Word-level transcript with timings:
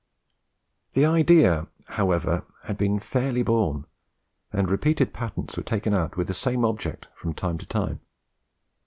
The 0.93 1.05
idea, 1.05 1.67
however, 1.89 2.43
had 2.63 2.75
been 2.75 2.99
fairly 2.99 3.43
born, 3.43 3.85
and 4.51 4.67
repeated 4.67 5.13
patents 5.13 5.55
were 5.57 5.61
taken 5.63 5.93
out 5.93 6.17
with 6.17 6.25
the 6.25 6.33
same 6.33 6.65
object 6.65 7.05
from 7.13 7.35
time 7.35 7.59
to 7.59 7.67
time. 7.67 7.99